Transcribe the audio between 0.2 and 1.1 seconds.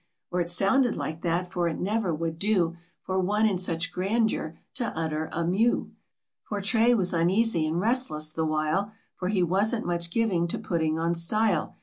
Or it sounded